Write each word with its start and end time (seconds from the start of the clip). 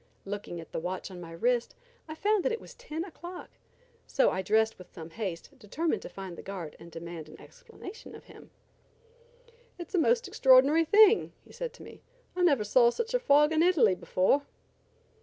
Looking 0.25 0.59
at 0.59 0.71
the 0.71 0.79
watch 0.79 1.11
on 1.11 1.21
my 1.21 1.31
wrist 1.31 1.75
I 2.07 2.15
found 2.15 2.43
that 2.43 2.51
it 2.51 2.59
was 2.59 2.73
ten 2.73 3.03
o'clock, 3.05 3.51
so 4.07 4.31
I 4.31 4.41
dressed 4.41 4.79
with 4.79 4.91
some 4.91 5.11
haste 5.11 5.51
determined 5.59 6.01
to 6.01 6.09
find 6.09 6.35
the 6.35 6.41
guard 6.41 6.75
and 6.79 6.91
demand 6.91 7.29
an 7.29 7.39
explanation 7.39 8.15
of 8.15 8.23
him. 8.23 8.49
"It 9.77 9.89
is 9.89 9.93
a 9.93 9.99
most 9.99 10.27
extraordinary 10.27 10.85
thing," 10.85 11.33
he 11.45 11.53
said 11.53 11.71
to 11.73 11.83
me; 11.83 12.01
"I 12.35 12.41
never 12.41 12.63
saw 12.63 12.89
such 12.89 13.13
a 13.13 13.19
fog 13.19 13.53
in 13.53 13.61
Italy 13.61 13.93
before." 13.93 14.41